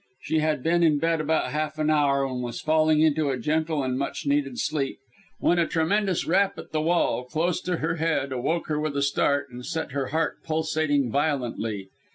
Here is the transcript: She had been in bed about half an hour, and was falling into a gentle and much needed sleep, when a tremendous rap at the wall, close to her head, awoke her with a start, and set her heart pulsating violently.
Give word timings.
She 0.23 0.39
had 0.39 0.63
been 0.63 0.81
in 0.81 0.97
bed 0.97 1.21
about 1.21 1.51
half 1.51 1.77
an 1.77 1.91
hour, 1.91 2.25
and 2.25 2.41
was 2.41 2.59
falling 2.59 3.01
into 3.01 3.29
a 3.29 3.37
gentle 3.37 3.83
and 3.83 3.99
much 3.99 4.25
needed 4.25 4.57
sleep, 4.57 4.97
when 5.37 5.59
a 5.59 5.67
tremendous 5.67 6.25
rap 6.25 6.57
at 6.57 6.71
the 6.71 6.81
wall, 6.81 7.23
close 7.23 7.61
to 7.61 7.77
her 7.77 7.97
head, 7.97 8.31
awoke 8.31 8.65
her 8.65 8.79
with 8.79 8.97
a 8.97 9.03
start, 9.03 9.51
and 9.51 9.63
set 9.63 9.91
her 9.91 10.07
heart 10.07 10.41
pulsating 10.43 11.11
violently. 11.11 11.89